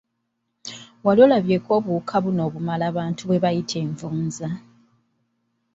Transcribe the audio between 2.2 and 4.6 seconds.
buno obulama abantu bwe bayita envunza?